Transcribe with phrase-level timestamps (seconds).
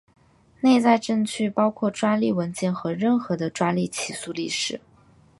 [0.61, 4.81] 内在证据包括专利文件和任何的专利起诉历史。